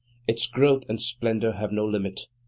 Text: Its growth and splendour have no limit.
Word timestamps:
Its 0.27 0.47
growth 0.47 0.83
and 0.89 0.99
splendour 0.99 1.51
have 1.51 1.71
no 1.71 1.85
limit. 1.85 2.21